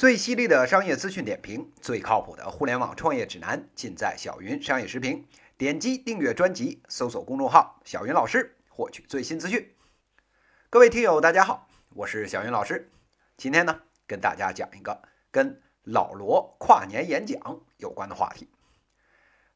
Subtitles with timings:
[0.00, 5.28] 最犀利的商业资讯点评，最靠谱的互联网创业指南，尽在小云商业时评。
[5.58, 9.74] 点击订阅专辑，搜索公众号“小云老师”，获取最新资讯。
[10.70, 12.90] 各位听友，大家好，我是小云老师。
[13.36, 18.48] 今天呢，跟大家讲一个跟老罗跨年演讲有关的话题。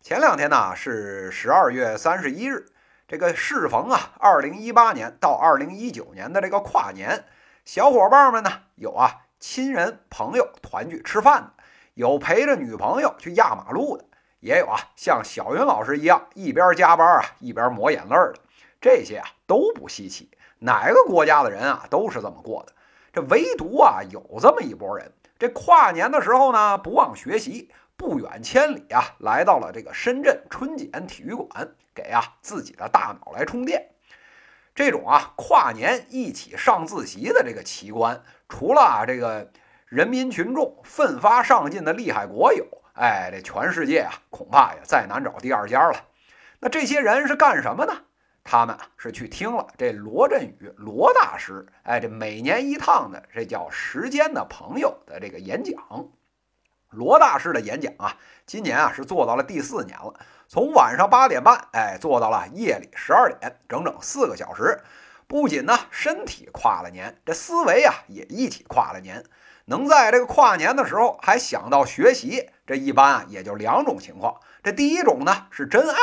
[0.02, 2.66] 前两天呢，是十二月三十一日，
[3.08, 7.24] 这个适逢啊，二零一八年到二零一九年的这个跨年，
[7.64, 9.22] 小伙伴们呢，有啊。
[9.46, 14.04] 亲人朋友团聚吃饭的，有陪着女朋友去压马路的，
[14.40, 18.34] 也有啊，像小云老师一样一边加班啊一边抹眼泪的，
[18.80, 20.30] 这些啊都不稀奇，
[20.60, 22.72] 哪个国家的人啊都是这么过的。
[23.12, 33.90] 这唯独啊有这么一波人，这跨年的时候呢不忘学习，不远千里啊来到了这个深圳春茧体育馆，给啊自己的大脑来充电。
[34.74, 39.50] 这种啊跨年一起上自习的这个奇观，除了啊这个
[39.86, 45.96] 人民群众奋发上进的厉害国有，哎，这全世界啊恐怕也再难找第二家了。
[46.58, 47.92] 那这些人是干什么呢？
[48.42, 55.76] 他们是去听了这罗振宇罗大师，哎，这每年一趟的这叫时间的朋友的这个演讲。
[56.94, 60.14] 罗大师的演讲啊，今年啊是做到了第四年了。
[60.48, 64.82] 从晚上八点半，哎，做到了夜里十二点，整整四个小时。
[65.26, 69.24] 不仅呢身体跨了年，这思维啊也一起跨了年。
[69.66, 74.38] 能在这个跨年的时候还想到学习，这一般啊也就两种情况。
[74.62, 75.96] 这第一种呢是真爱。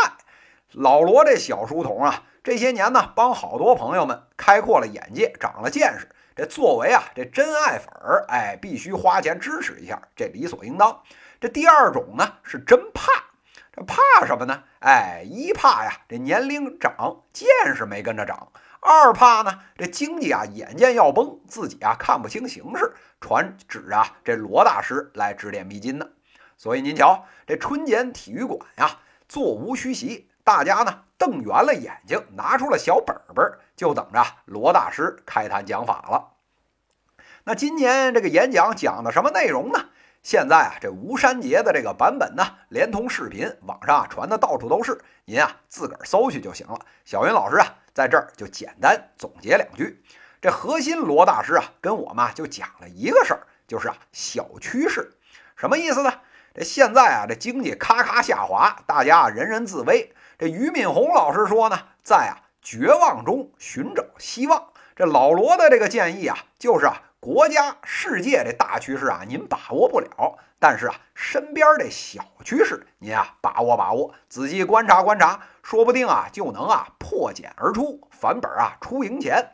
[0.71, 6.09] 老罗这小书童啊，这些年呢帮好多朋友们开阔了眼界，长了见识。
[6.35, 11.01] 这作为啊这真爱粉儿，哎，必须花钱支持一下，这理所应当。
[11.39, 13.11] 这第二种呢是真怕。
[13.73, 14.63] 这怕什么呢？
[14.79, 18.51] 哎，一怕呀，这年龄长，见识没跟着长；
[18.81, 26.05] 二怕呢，这经济啊，眼见要崩，自己啊看不清形势，传旨啊，这罗大师来指点迷津呢。
[26.57, 36.30] 所以您瞧，这春茧体育馆呀，座无虚席，大家呢瞪圆了眼睛，拿出了小本本，就等着罗大师开坛讲法了。
[37.43, 39.85] 那今年这个演讲讲的什么内容呢？
[40.21, 45.01] 现在啊，这吴山杰的这个版本呢，连同视频，网上啊传的到处都是。
[45.25, 46.79] 您啊自个儿搜去就行了。
[47.03, 47.65] 小云老师啊，
[47.95, 50.03] 在这儿就简单总结两句。
[50.39, 55.11] 这核心罗大师啊，跟我们就讲了一个事儿，就是啊小趋势，
[55.55, 56.13] 什么意思呢？
[56.53, 60.13] 这现在啊，这经济咔咔下滑，大家人人自危。
[60.37, 64.67] 这俞敏洪老师说呢，在啊绝望中寻找希望。
[64.95, 67.01] 这老罗的这个建议啊，就是啊。
[67.21, 79.51] 国家、世界这大趋势啊，您把握不了，但是啊，身边这小趋势您啊把握把握，仔细观察观察，说不定啊就能啊破茧而出，返本啊出赢钱。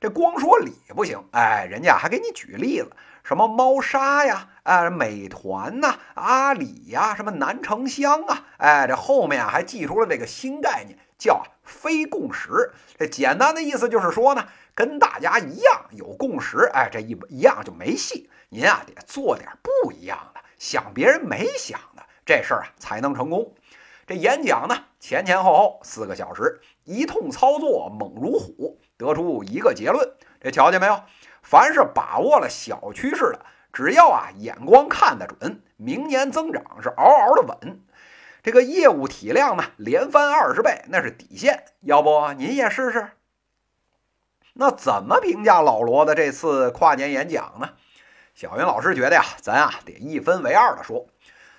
[0.00, 2.88] 这光说理不行，哎，人家还给你举例子，
[3.30, 12.72] 什么猫砂呀，哎，美团呐，阿里呀，什么南城乡啊，哎，这后面啊还记出了这个新概念，叫非共识。
[12.98, 14.44] 这简单的意思就是说呢。
[14.74, 18.28] 跟大家一样有共识，哎，这一一样就没戏。
[18.48, 23.54] 您啊得做点不一样的，想别人没想的，这事儿啊才能成功。
[24.08, 30.08] 这演讲呢前前后后四个小时，一通操作猛如虎，得出一个结论。
[30.40, 31.00] 这瞧见没有？
[31.42, 37.80] 凡是把握了小趋势的，只要啊眼光看得准，明年增长是嗷嗷的稳。
[38.42, 41.64] 这个业务体量呢连翻二十倍，那是底线。
[41.80, 43.10] 要不您也试试？
[44.54, 47.70] 那怎么评价老罗的这次跨年演讲呢？
[48.34, 51.06] 小云老师觉得呀，咱啊得一分为二的说。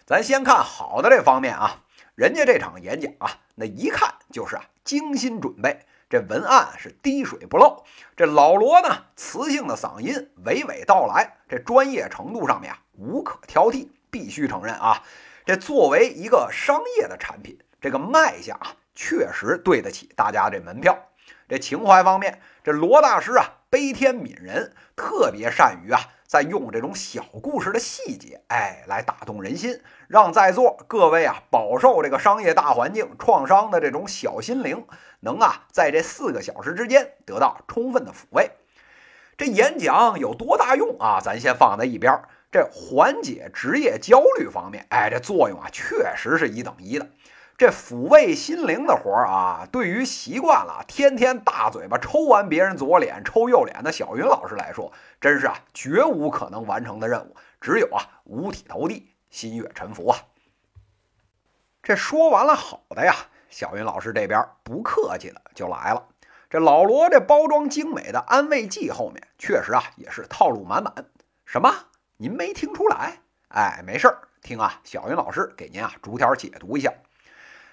[0.06, 1.84] 咱先看好的这方面啊，
[2.16, 7.85] 人家这场演讲啊，那一看就是啊精心准备，这文案是滴水不漏。
[8.17, 15.01] 这老罗呢，磁性的嗓音娓娓道来，这专业程度上面啊无可挑剔，必须承认啊。
[15.45, 20.97] 这作为一个商业的产品，这个卖相啊，确实对得起大家这门票。
[21.47, 34.81] 这情怀方面，这罗大师啊，悲天悯人，特别善于啊，在用这种小故事的细节，哎，来打动人心，让在座各位啊，饱受这个商业大环境创伤的这种小心灵，
[35.19, 38.49] 能啊，在这四个小时之间得到充分的抚慰。
[39.37, 41.19] 这演讲有多大用啊？
[41.22, 42.17] 咱先放在一边。
[42.49, 47.05] 这缓解职业焦虑方面，哎，这作用啊，确实是一等一的。
[47.61, 60.17] 这抚慰心灵的活儿啊，对于习惯了天天大嘴巴抽完别人左脸抽右脸的小云老师来说，真是啊绝无可能完成的任务，只有啊五体投地，心悦诚服啊。
[61.84, 63.13] 这说完了好的呀，
[63.52, 66.03] 小云老师这边不客气的就来了。
[66.49, 70.91] 这老罗这包装精美的安慰剂后面，确实啊也是套路满满。
[71.46, 71.72] 什么？
[72.17, 73.19] 您没听出来？
[73.49, 76.91] 哎，没事儿，听啊，小云老师给您啊逐条解读一下。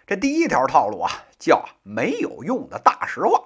[0.08, 3.44] 这第一条套路啊，叫没有用的大实话。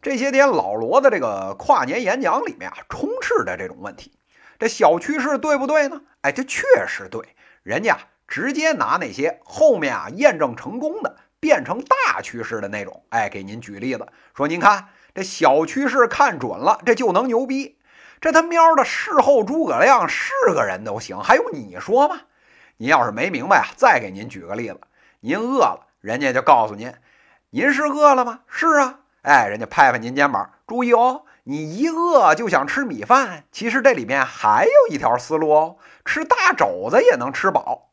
[0.00, 4.10] 这些天老罗的这个跨年演讲里面啊，充斥着这种问题。
[4.58, 6.00] 这小趋势对不对呢？
[6.22, 17.76] 哎，这确实对，人家直接拿那些后面啊验证成功的，变成大趋势的那种，哎，给您举例子，说您看这小趋势看准了，这就能牛逼。
[18.18, 22.18] 这他喵的事后诸葛亮是个人都行，还用你说吗？
[22.78, 24.80] 您要是没明白啊，再给您举个例子，
[25.24, 26.92] 您饿了，人家就告诉您，
[27.50, 28.40] 您是饿了吗？
[28.48, 31.22] 是啊，哎，人家拍拍您肩膀，注意哦。
[31.44, 37.90] 你一饿就想吃米饭，其实这里面还有一条思路哦，吃大肘子也能吃饱。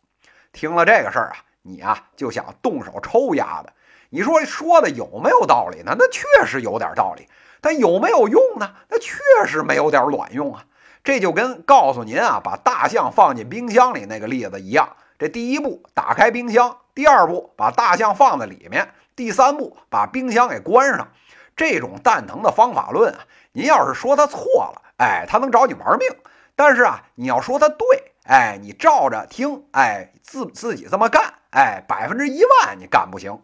[0.51, 3.73] 听了这个事儿啊，你啊就想动手抽丫的。
[4.09, 5.95] 你说说的有没有道理呢？
[5.99, 7.27] 那确实有点道理，
[7.61, 8.73] 但有没有用呢？
[8.89, 10.65] 那确实没有点卵用啊。
[11.03, 14.95] 这就跟告诉您啊，把大象放进冰箱里那个例子一样。
[15.19, 21.11] 这第一步打开冰箱，第二步把大象放在里面，第三步把冰箱给关上。
[21.57, 23.19] 这种蛋疼的方法论啊。
[23.51, 24.39] 您要是说他错
[24.73, 26.07] 了，哎，他能找你玩命。
[26.55, 33.41] 但是啊，你要说他对，哎，你照着听，哎，自自己这么干，哎，百分之一万你干不行。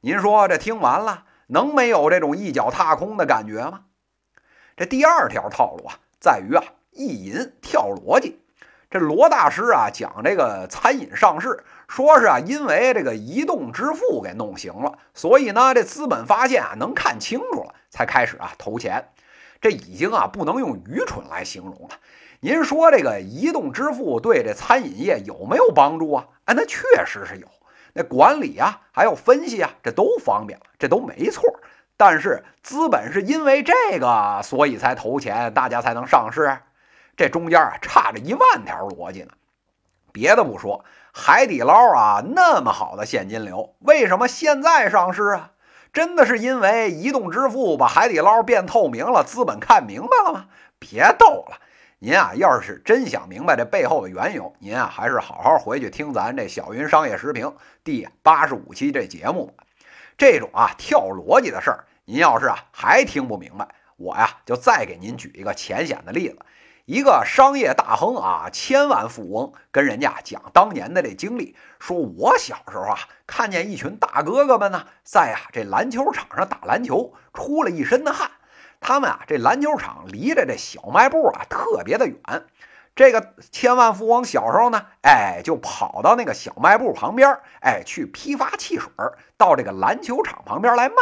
[0.00, 3.82] 您说这听完了，能没有这种一脚踏空的感觉吗？
[4.78, 8.40] 这第二条套路啊，在于啊，意淫跳逻辑。
[8.98, 19.06] 这罗大师啊讲这个餐饮上市，说是啊，因为这个移动支付给弄行了，所以呢，这资本发现啊能看清楚了，才开始啊投钱。
[19.60, 21.90] 这已经啊不能用愚蠢来形容了。
[22.40, 26.24] 您说这个移动支付对这餐饮业有没有帮助啊？
[26.46, 27.46] 哎，那确实是有。
[27.92, 31.42] 那管理啊，还有分析啊，这都方便了，这都没错。
[31.98, 36.56] 但是资本是因为这个，所以才投钱，大家才能上市。
[37.16, 39.32] 这中间啊差着一万条逻辑呢。
[40.12, 45.52] 别的不说，海底捞啊那么好的现金流，为什么现在上市啊？
[45.92, 50.46] 真的是因为移动支付把海底捞变透明了，资本看明白了吗？
[50.78, 51.58] 别逗了，
[52.00, 59.54] 您啊，要是真想明白这背后的缘由，您啊，还是好好回去听咱这小云商业时评第八十五期这节目。
[60.18, 63.66] 这种啊跳逻辑的事儿，您要是啊还听不明白，
[63.96, 66.38] 我呀就再给您举一个浅显的例子。
[66.86, 72.96] 一个商业大亨啊，千万富翁跟人家讲当年的这经历，说我小时候啊，
[73.26, 78.30] 看见一群大哥哥们呢，在啊这篮球场上打篮球，出了一身的汗。
[78.78, 82.16] 他们啊，这篮球场离着这小卖部啊特别的远。
[82.94, 88.88] 这个千万富翁小时候呢，哎，就跑到那个小卖部旁边，哎，去批发汽水，
[89.36, 90.94] 到这个篮球场旁边来卖。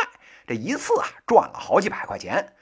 [0.47, 2.55] 这一次啊，赚了好几百块钱。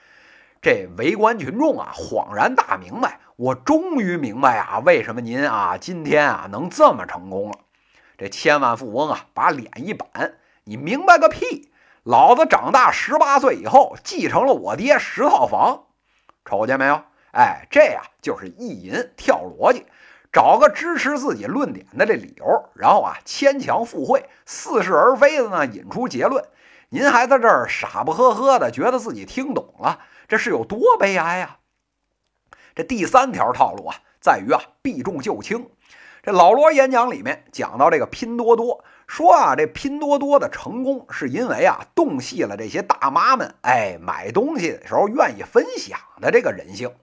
[0.62, 7.58] 这围观群众啊，恍然大明白，我终于明白啊，为什么您啊今天啊能这么成功了。
[8.16, 11.72] 这千万富翁啊，把脸一板，你明白个屁！
[12.04, 15.86] 老子长大十八岁以后，继承了我爹十套房，
[16.44, 17.02] 瞅见没有？
[17.32, 19.84] 哎，这呀就是意淫跳逻辑，
[20.32, 26.44] 找个支持自己论点的这理由，然后啊牵强附会，似是而非的呢引出结论。
[26.94, 30.00] 您还在这儿傻不呵呵的，觉得自己听懂了。
[30.28, 31.56] 这是有多悲哀呀！
[32.74, 35.70] 这第三条套路啊，在于啊避重就轻。
[36.22, 46.94] 这老罗演讲里面讲到这个拼多多，说啊这拼多多的成功是因为啊洞悉了这些大妈们哎买东西的时候愿意分享的这个人性。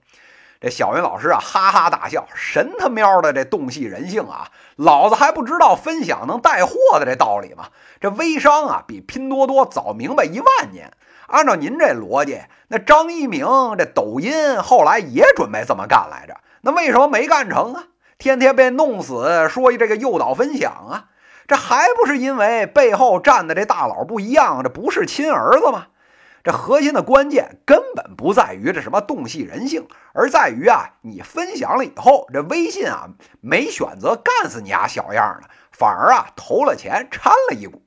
[0.60, 4.48] 这小云老师啊哈哈大笑，神他喵的这洞悉人性啊！
[4.76, 7.68] 老子还不知道分享能带货的这道理吗？
[7.98, 10.92] 这微商啊比拼多多早明白一万年。
[11.28, 13.46] 按照您这逻辑，那张一鸣
[13.78, 17.84] 这抖音后来也准备这么干来着，那为什么没干成啊？
[18.18, 21.04] 天天被弄死，说这个诱导分享啊，
[21.48, 25.86] 这还不是因为背后站的这大佬不一样，这不是亲儿子吗？
[26.42, 37.82] 这核心的关键根本不在于这什么洞悉人性，而在于啊，你分享了以后，这微信啊没选择干死你啊小样的，反而啊投了钱掺了一股。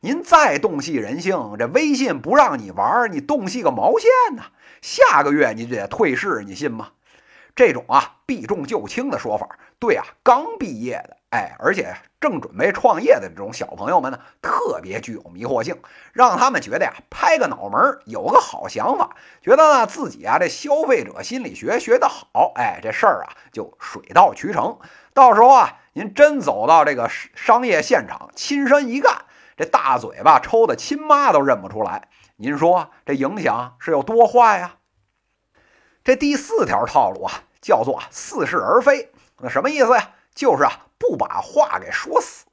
[0.00, 4.44] 您再洞悉人性，这微信不让你玩，你洞悉个毛线呢？
[4.82, 6.90] 下个月你就得退市，你信吗？
[7.54, 15.76] 这种啊避重就轻的说法，对啊，刚毕业的，哎，而且正准备创业的这种小朋友们呢，特别具有迷惑性，
[16.12, 24.78] 让他们觉得呀，拍个脑门有个好想法，觉得呢自己啊这消费者心理学学得好，哎，这事儿啊就水到渠成。
[25.12, 29.24] 到时候啊，您真走到这个商业现场，亲身一干。
[29.56, 34.76] 这大嘴巴抽的亲妈都认不出来，您说这影响是有多坏呀？
[36.04, 39.10] 这第四条套路啊，叫做似是而非。
[39.40, 40.10] 那什么意思呀？
[40.32, 40.72] 就是啊，
[41.08, 42.46] 不把话给说死，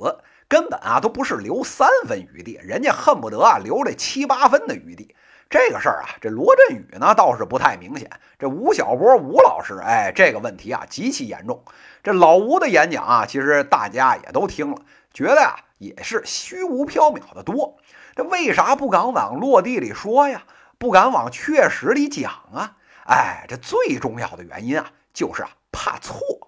[0.47, 5.15] 根本啊都不是留三分余地，人家恨不得啊留这七八分的余地。
[5.49, 8.09] 这个事儿啊，这罗振宇呢倒是不太明显。
[8.39, 11.63] 这吴晓波吴老师，哎，这个问题啊极其严重。
[12.03, 14.77] 这老吴的演讲啊，其实大家也都听了，
[15.13, 17.77] 觉得啊也是虚无缥缈的多。
[18.15, 20.43] 这为啥不敢往落地里说呀？
[20.77, 22.77] 不敢往确实里讲啊？
[23.05, 26.40] 哎，这最重要的原因啊，就是啊怕错。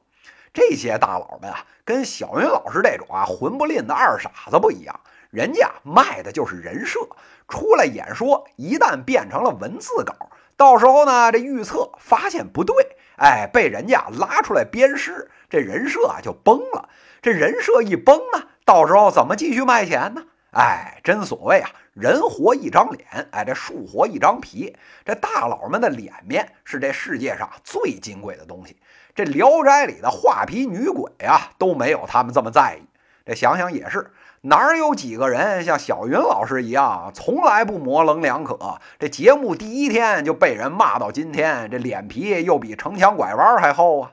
[0.53, 4.99] 这些大佬们啊，跟小云老师这种啊混不吝的二傻子不一样。
[5.31, 6.99] 人家卖的就是人设，
[7.47, 10.13] 出来演说，一旦变成了文字稿，
[10.55, 12.75] 到时候呢，这预测发现不对，
[13.17, 16.87] 哎，被人家拉出来鞭尸，这人设啊就崩了。
[17.19, 20.23] 这人设一崩呢，到时候怎么继续卖钱呢？
[20.53, 24.75] 哎，真所谓啊，人活一张脸，哎，这树活一张皮。
[25.03, 28.77] 这大佬们的脸面是这世界上最金贵的东西。
[29.15, 32.85] 这《聊斋》里的画皮女鬼啊，都没有他们这么在意。
[33.25, 34.11] 这想想也是。
[34.45, 38.77] 哪有几个人像小云老师一样，从来不模棱两可？
[38.99, 44.11] 这节目第一天就被人骂到今天，这脸皮又比城墙拐弯还厚啊！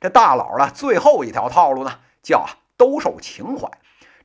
[0.00, 2.46] 这大佬呢，最后一条套路呢，叫
[2.78, 3.68] 兜售情怀。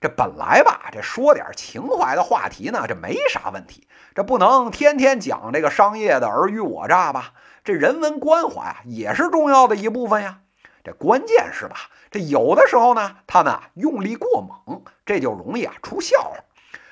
[0.07, 3.87] 本来吧，这说点情怀的话题呢，这没啥问题。
[4.15, 7.33] 这不能天天讲这个商业的尔虞我诈吧？
[7.63, 10.39] 这人文关怀啊，也是重要的一部分呀。
[10.83, 11.75] 这关键是吧？
[12.09, 16.37] 这有的时候呢，他们用力过猛，这就容易啊出笑话。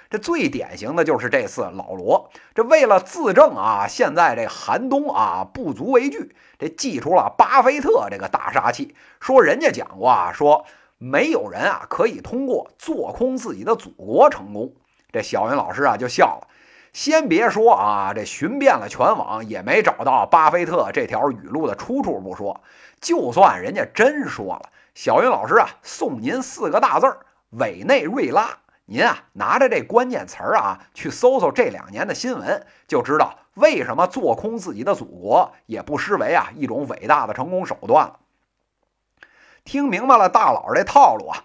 [0.10, 10.66] 这最典型的就是这次老罗，这为了自证啊，现在这寒冬啊不足为惧，这祭出了巴菲特这个大杀器，说人家讲过啊，说
[11.06, 14.74] 没有人啊可以通过做空自己的祖国成功。
[15.12, 16.48] 这小云老师啊就笑了。
[16.94, 22.60] 先别说啊，这寻遍了全网也没找到巴菲特这条语录的出处不说，
[23.00, 27.20] 就算人家真说了，小云老师啊，送您四个大字儿：
[27.52, 28.50] 委内瑞拉。
[28.86, 38.20] 您啊，拿着这关键词儿啊，去搜搜这两年的新闻，就知道为什么做空自己的祖国也不失为啊一种伟大的成功手段了。
[39.66, 41.44] 听明白了大佬这套路啊，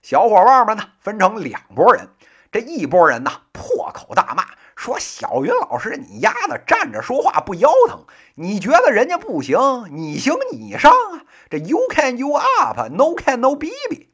[0.00, 2.08] 小伙伴们呢分成两拨人，
[2.52, 4.44] 这一拨人呢破口大骂。
[4.76, 8.04] 说小云老师，你丫的站着说话不腰疼？
[8.36, 9.58] 你觉得人家不行，
[9.90, 11.24] 你行你上啊！
[11.50, 14.10] 这 You can you up，No can no b b。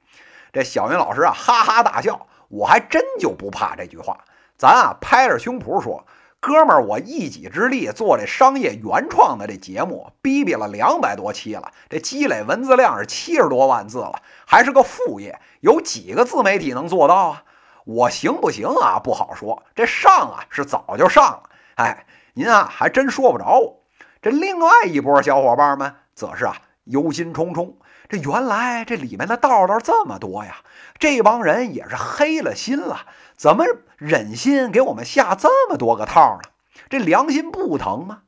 [0.52, 2.26] 这小云老师啊，哈哈大笑。
[2.48, 4.18] 我还真就不怕这句话。
[4.56, 6.06] 咱啊，拍着胸脯说，
[6.42, 17.44] 哥们儿，我一己之力做这商业原创的这节目，逼逼了两百多期了，这积累文字量是七十多万字了，还是个副业，有几个自媒体能做到啊？
[17.84, 18.98] 我行不行啊？
[18.98, 19.62] 不好说。
[19.72, 21.42] 这上啊是早就上了，
[21.76, 23.80] 哎，您啊还真说不着我。
[24.20, 27.74] 这另外一波小伙伴们则是啊忧心忡忡。
[28.08, 30.58] 这原来这里面的道道这么多呀，
[30.98, 33.64] 这帮人也是黑了心了，怎么
[33.96, 36.50] 忍心给我们下这么多个套呢？
[36.90, 38.22] 这良心不疼吗？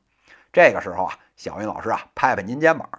[0.51, 2.89] 这个时候啊，小云老师啊拍拍您肩膀。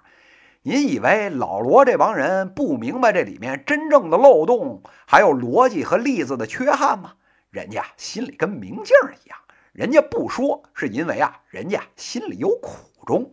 [0.63, 7.15] 您以为老罗这帮人不明白这里面真正的漏洞，还有逻辑和例子的缺憾吗？
[7.51, 8.95] 人家心里跟明镜
[9.25, 9.39] 一样，
[9.73, 12.71] 人家不说是因为啊，人家心里有苦
[13.07, 13.33] 衷。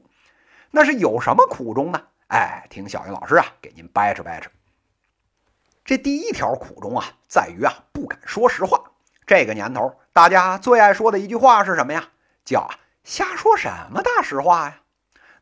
[0.71, 2.01] 那是有什么苦衷呢？
[2.33, 4.49] 哎，听小云老师啊，给您掰扯掰扯。
[5.85, 8.81] 这第一条苦衷啊，在于啊，不敢说实话。
[9.27, 12.03] 这个年头，大家最爱说的一句话是什么呀？
[12.43, 12.67] 叫，
[13.03, 14.79] 瞎说什么大实话呀？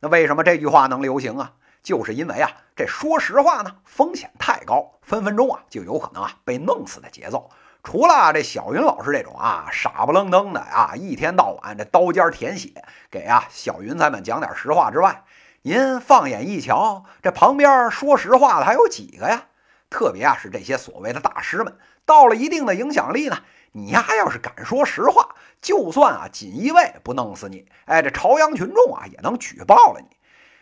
[0.01, 1.53] 那为什么这句话能流行啊？
[1.81, 7.49] 就是因为啊，这说实话呢，风险太高，分分钟啊就有可能啊被弄死的节奏。
[7.83, 12.69] 除了这小云老师这种啊傻不愣登的啊，一天到晚这刀尖舔血
[13.09, 15.23] 给啊小云彩们讲点实话之外，
[15.63, 19.45] 您放眼一瞧，这旁边说实话的还有几个呀？
[19.91, 23.37] 特别啊是这些所谓的大师们，到了一定的影响力呢，
[23.73, 30.17] 你呀要是敢说实话，就算啊锦衣卫不弄死你，哎，这朝阳群众啊也能举报了你。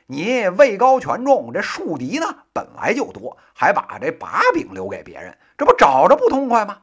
[0.08, 6.80] 你位高权重，这树敌呢本来就多，还把这把柄留给别人，这不找着不痛快吗？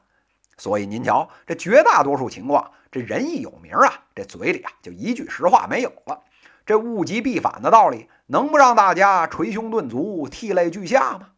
[0.56, 6.22] 所以您瞧，这绝大多数情况，这人一有名啊，这嘴里啊就一句实话没有了。
[6.66, 11.28] 这物极必反的道理，能不让大家捶胸顿足、涕泪俱下吗？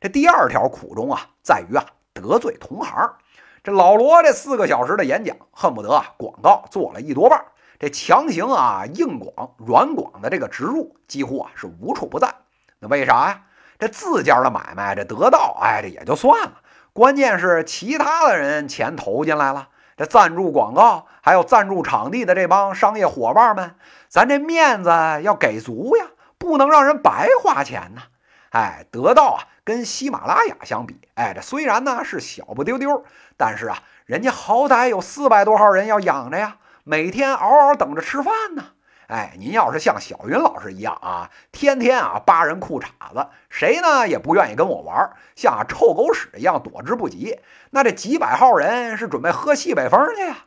[0.00, 3.14] 这第二条苦衷啊，在于啊得罪同行。
[3.62, 7.40] 这老罗这四个小时的演讲，恨不得啊广告做了一多半。
[7.78, 12.34] 这强行啊，硬广、软广的这个植入，几乎啊是无处不在。
[12.80, 13.42] 那为啥呀？
[13.78, 16.60] 这自家的买卖，这得到，哎，这也就算了。
[16.92, 19.68] 关键是其他的人钱投进来了，
[20.06, 23.74] 赞助广告，还有赞助场地的这帮商业伙伴们，
[24.08, 24.90] 咱这面子
[25.22, 26.06] 要给足呀，
[26.38, 28.02] 不能让人白花钱呐。
[28.50, 33.04] 哎，得到啊，跟喜马拉雅相比，哎，这虽然呢是小不丢丢，
[33.36, 38.64] 但是啊，人家好歹有四百多号人要养着呀，每天嗷嗷等着吃饭呢。
[39.12, 47.38] 哎，您要是像小云老师一样啊，天天啊扒人裤衩子，谁呢也不愿意跟我玩，像臭狗屎一样躲之不及。
[47.72, 50.46] 那这几百号人是准备喝西北风去呀？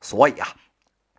[0.00, 0.46] 所以啊，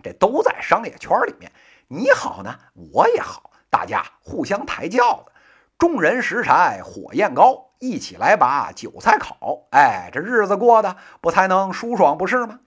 [0.01, 1.51] 这都在商业圈里面，
[1.89, 2.57] 你好呢，
[2.93, 5.31] 我也好，大家互相抬轿子。
[5.77, 9.67] 众人拾柴火焰高，一起来把韭菜烤。
[9.71, 12.61] 哎，这日子过得不才能舒爽，不是吗？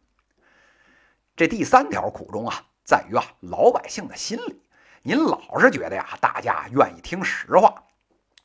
[1.37, 4.61] 这第三条苦衷啊，在于啊老百姓的心理。
[5.03, 7.73] 您老是觉得呀，大家愿意听实话。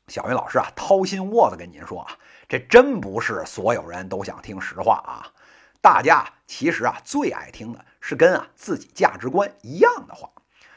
[0.08, 2.12] 小云老师啊，掏心窝子跟您说啊，
[2.48, 5.34] 这真不是所有人都想听实话啊。
[5.82, 10.30] 大家其实啊，最爱听的是跟啊自己价值观一样的话。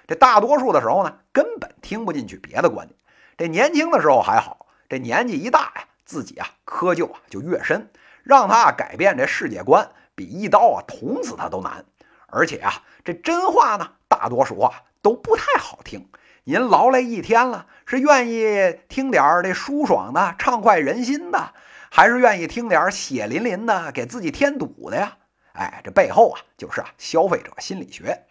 [0.07, 2.99] 这大多数的时候呢，根本听不进去别的观点。
[3.37, 7.91] 这年轻的时候还好，这年纪一大呀，自己啊窠臼啊就越深，
[8.23, 11.85] 让他改变这世界观，比一刀啊捅死他都难。
[12.29, 16.09] 而且啊，这真话呢，大多数啊都不太好听。
[16.45, 21.53] 您劳累一天了，是愿意听点儿这舒爽的、畅快人心的，
[21.91, 25.17] 还是愿意听点儿血淋淋的、给自己添堵的呀？
[25.53, 28.25] 哎，这背后啊，就是啊消费者心理学。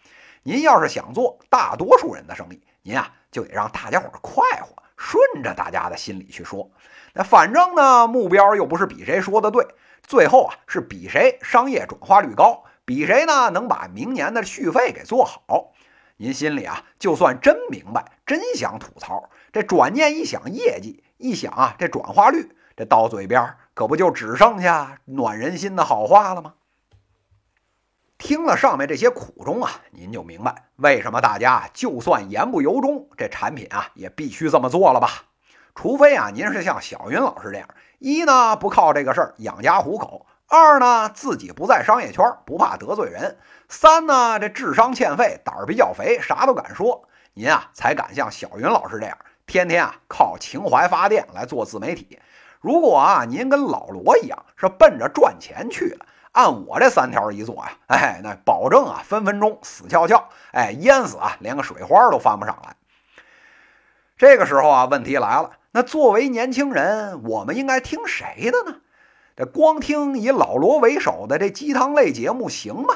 [0.44, 4.74] 您要是想做大多数人的生意，您啊就得让大家伙儿快活。
[4.96, 6.68] 顺着大家的心理去说，
[7.14, 9.64] 那反正呢，目标又不是比谁说的对，
[10.02, 15.74] 最后啊是比谁商业转化率高，比谁呢能把明年的续费给做好。
[16.16, 26.54] 您心里啊，就算真明白，真想吐槽，这转念一想业绩，一想啊这转化率，这到嘴边可不就只剩下暖人心的好话了吗？
[28.18, 35.26] 听了上面这些苦衷啊，您就明白为什么大家就算言不由衷，这产品啊也必须这么做了吧？
[35.76, 37.68] 除非啊您是像小云老师这样，
[38.00, 52.18] 一呢不靠这个事儿养家糊口，二呢自己不在商业圈，不怕得罪人，三呢这智商欠费，胆儿比较肥，啥都敢说，您啊才敢像小云老师这样，天天啊靠情怀发电来做自媒体。
[52.62, 56.06] 如果啊您跟老罗一样，是奔着赚钱去的。
[56.32, 62.76] 按我这三条一做呀，哎，那保证啊，分分钟死翘翘，哎，淹死啊，连个水花都翻不上来。
[64.16, 68.78] 这个时候啊，问题来了，那作为年轻人，我们应该听谁的呢？
[69.38, 72.96] 这光听以老罗为首的这鸡汤类节目行吗？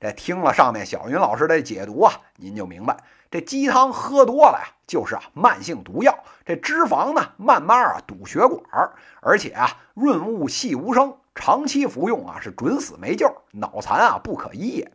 [0.00, 2.96] 这听了上面小云老师的解读啊，您就明白，
[3.30, 6.18] 这鸡汤喝多了呀，就是啊慢性毒药。
[6.44, 8.60] 这脂肪呢，慢慢啊堵血管，
[9.20, 11.16] 而且啊润物细无声。
[11.32, 14.90] 长期服用啊，是准死没救，脑残啊不可医也。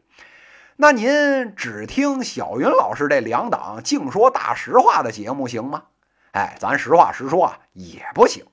[0.76, 5.84] 那您只听小云老师这两档净说大实话的节目行吗？
[6.32, 8.46] 哎，咱实话实说啊，也不行。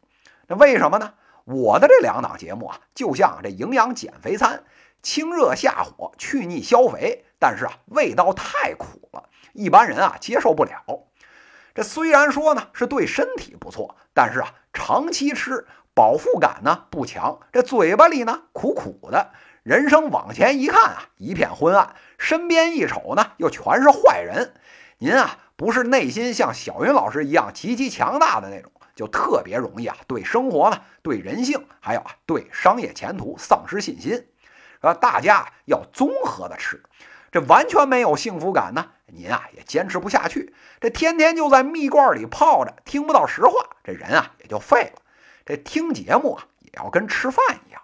[0.47, 1.15] 那为什么呢？
[1.51, 4.63] 我的这两档节目啊，就像这营养减肥餐，
[5.03, 10.73] 清热下火、去腻消肥，但是啊，味道太苦了，一般人啊接受不了。
[11.75, 15.67] 这虽然说呢是对身体不错，但是啊，长期吃。
[15.93, 19.33] 饱腹感呢不强，这嘴巴里呢苦苦的，
[19.65, 24.55] 人生往前一看啊一片昏暗，身边一瞅呢又全是坏人。
[24.99, 34.29] 您啊不是内心像小云老师一样极其强大的那种，就特别容易啊对生活呢、对人性，还有啊对商业前途丧失信心。
[34.83, 36.83] 呃，大家要综合的吃，
[37.33, 40.55] 这完全没有幸福感呢，您啊也坚持不下去。
[40.83, 45.01] 这天天就在蜜罐里泡着，听不到实话，这人啊也就废了。
[45.47, 47.81] 这听节目啊，也要跟吃饭一样，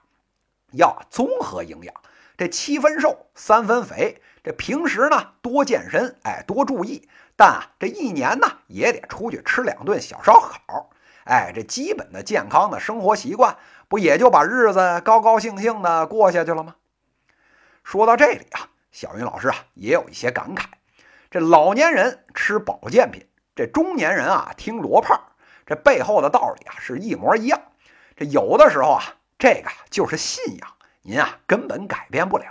[0.73, 1.95] 要综合营养。
[2.37, 4.21] 这七分瘦，三分肥。
[4.45, 7.09] 这平时呢多健身，哎，多注意。
[7.37, 10.91] 但啊，这一年呢也得出去吃两顿小烧烤。
[11.27, 13.57] 哎，这基本的健康的生活习惯，
[13.89, 16.77] 不也就把日子高高兴兴的过下去了吗？
[17.83, 20.65] 说到这里啊，小云老师啊也有一些感慨。
[21.31, 25.21] 这老年人吃保健品，这中年人啊听罗胖。
[25.67, 27.61] 这背后的道理啊是一模一样。
[28.17, 29.03] 这有的时候啊，
[29.37, 30.69] 这个就是信仰，
[31.03, 32.47] 您啊根本改变不了。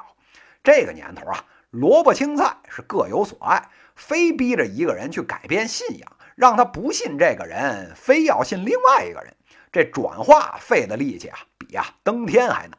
[0.62, 9.34] 这个年头啊，萝卜青菜是各有所爱，非逼着一个人去改变信仰，让他不信这个人，非要信另外一个人，
[9.72, 12.78] 这转化费的力气啊，比啊登天还难。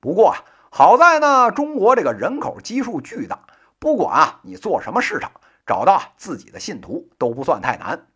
[0.00, 0.34] 不过，
[0.70, 3.38] 好在呢，中国这个人口基数巨大，
[3.78, 5.30] 不管啊你做什么市场，
[5.64, 8.06] 找到自己的信徒都不算太难。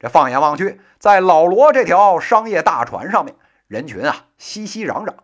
[0.00, 3.36] 这放眼望去，在老罗这条商业大船上面，
[3.68, 5.14] 人群啊熙熙攘攘，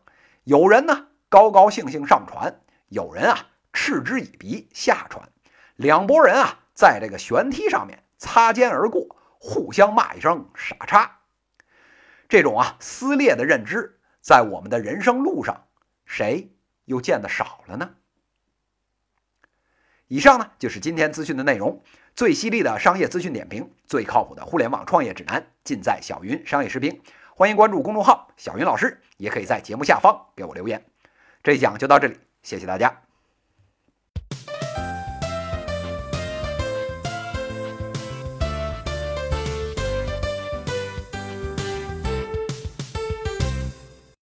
[0.44, 5.28] 有人呢高高兴兴上船，有人啊嗤之以鼻下船，
[5.76, 11.20] 两拨人啊在这个舷梯上面擦肩而过，互相骂一声傻叉。
[12.28, 15.66] 这种啊撕裂的认知，在我们的人生路上，
[16.04, 16.52] 谁
[16.84, 17.90] 又见得少了呢？
[20.06, 21.82] 以上呢就是今天资讯的内容，
[22.14, 27.02] 最犀利的商业资讯点评，最靠谱的互联网创业指南，尽在小云商业视频。
[27.34, 30.84] 欢迎关注公众号小云老师，也可以在节目下方给我留言。
[31.42, 33.09] 这一讲就到这里，谢谢大家。